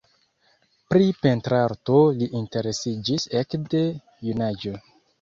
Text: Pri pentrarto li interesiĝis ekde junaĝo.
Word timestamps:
Pri 0.93 1.09
pentrarto 1.25 1.99
li 2.23 2.31
interesiĝis 2.41 3.31
ekde 3.45 3.87
junaĝo. 4.31 4.79